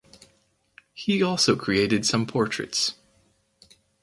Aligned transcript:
He 0.95 1.21
also 1.21 1.55
created 1.55 2.07
some 2.07 2.25
portraits. 2.25 2.95